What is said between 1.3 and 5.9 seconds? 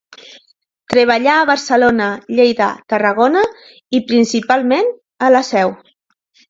a Barcelona, Lleida, Tarragona i, principalment, a la Seu.